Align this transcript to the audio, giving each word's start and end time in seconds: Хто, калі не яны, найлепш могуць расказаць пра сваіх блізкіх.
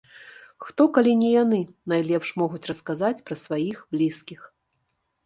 Хто, 0.67 0.85
калі 0.95 1.11
не 1.23 1.27
яны, 1.43 1.59
найлепш 1.93 2.31
могуць 2.43 2.63
расказаць 2.71 3.21
пра 3.29 3.35
сваіх 3.43 3.85
блізкіх. 3.97 4.41